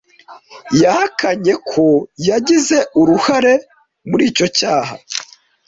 Yahakanye 0.81 1.53
ko 1.69 1.85
yagize 2.29 2.77
uruhare 3.01 3.53
muri 4.09 4.23
icyo 4.31 4.47
cyaha. 4.57 4.93